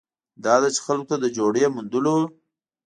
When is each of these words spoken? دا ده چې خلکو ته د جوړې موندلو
دا 0.43 0.55
ده 0.61 0.69
چې 0.75 0.81
خلکو 0.87 1.09
ته 1.09 1.15
د 1.23 1.25
جوړې 1.37 1.63
موندلو 1.75 2.17